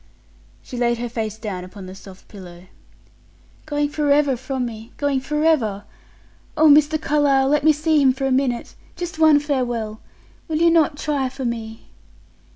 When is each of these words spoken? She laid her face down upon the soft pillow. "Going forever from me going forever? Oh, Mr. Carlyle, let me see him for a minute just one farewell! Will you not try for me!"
She 0.63 0.77
laid 0.77 0.97
her 0.97 1.07
face 1.07 1.37
down 1.37 1.63
upon 1.63 1.85
the 1.85 1.93
soft 1.93 2.27
pillow. 2.27 2.65
"Going 3.67 3.87
forever 3.87 4.35
from 4.35 4.65
me 4.65 4.93
going 4.97 5.19
forever? 5.19 5.83
Oh, 6.57 6.67
Mr. 6.69 6.99
Carlyle, 6.99 7.47
let 7.49 7.63
me 7.63 7.71
see 7.71 8.01
him 8.01 8.11
for 8.11 8.25
a 8.25 8.31
minute 8.31 8.73
just 8.95 9.19
one 9.19 9.39
farewell! 9.39 10.01
Will 10.47 10.57
you 10.57 10.71
not 10.71 10.97
try 10.97 11.29
for 11.29 11.45
me!" 11.45 11.89